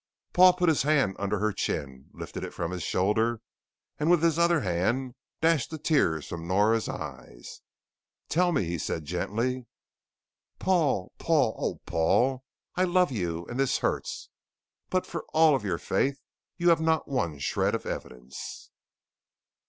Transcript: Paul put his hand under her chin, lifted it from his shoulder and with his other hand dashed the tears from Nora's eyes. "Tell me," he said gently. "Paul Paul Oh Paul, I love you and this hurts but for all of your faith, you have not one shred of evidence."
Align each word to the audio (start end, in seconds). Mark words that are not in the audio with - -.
Paul 0.33 0.53
put 0.53 0.67
his 0.67 0.81
hand 0.81 1.15
under 1.19 1.37
her 1.37 1.53
chin, 1.53 2.09
lifted 2.11 2.43
it 2.43 2.55
from 2.55 2.71
his 2.71 2.81
shoulder 2.81 3.39
and 3.99 4.09
with 4.09 4.23
his 4.23 4.39
other 4.39 4.61
hand 4.61 5.13
dashed 5.41 5.69
the 5.69 5.77
tears 5.77 6.27
from 6.27 6.47
Nora's 6.47 6.89
eyes. 6.89 7.61
"Tell 8.27 8.51
me," 8.51 8.63
he 8.65 8.79
said 8.79 9.05
gently. 9.05 9.67
"Paul 10.57 11.11
Paul 11.19 11.55
Oh 11.59 11.81
Paul, 11.85 12.43
I 12.75 12.83
love 12.83 13.11
you 13.11 13.45
and 13.45 13.59
this 13.59 13.77
hurts 13.77 14.29
but 14.89 15.05
for 15.05 15.23
all 15.35 15.53
of 15.53 15.63
your 15.63 15.77
faith, 15.77 16.19
you 16.57 16.69
have 16.69 16.81
not 16.81 17.07
one 17.07 17.37
shred 17.37 17.75
of 17.75 17.85
evidence." 17.85 18.71